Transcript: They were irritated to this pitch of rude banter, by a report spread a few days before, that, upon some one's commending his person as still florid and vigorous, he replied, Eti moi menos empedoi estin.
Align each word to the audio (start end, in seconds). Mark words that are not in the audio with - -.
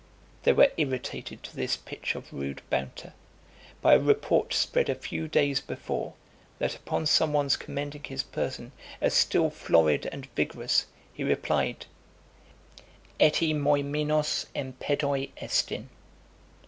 They 0.41 0.51
were 0.53 0.71
irritated 0.77 1.43
to 1.43 1.55
this 1.55 1.77
pitch 1.77 2.15
of 2.15 2.33
rude 2.33 2.63
banter, 2.71 3.13
by 3.83 3.93
a 3.93 3.99
report 3.99 4.51
spread 4.51 4.89
a 4.89 4.95
few 4.95 5.27
days 5.27 5.61
before, 5.61 6.15
that, 6.57 6.75
upon 6.75 7.05
some 7.05 7.33
one's 7.33 7.55
commending 7.55 8.05
his 8.05 8.23
person 8.23 8.71
as 8.99 9.13
still 9.13 9.51
florid 9.51 10.07
and 10.11 10.25
vigorous, 10.35 10.87
he 11.13 11.23
replied, 11.23 11.85
Eti 13.19 13.53
moi 13.53 13.83
menos 13.83 14.47
empedoi 14.55 15.29
estin. 15.39 15.89